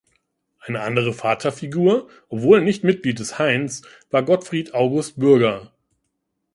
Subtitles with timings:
[0.61, 5.71] Eine andere Vaterfigur, obwohl nicht Mitglied des Hains, war Gottfried August Bürger.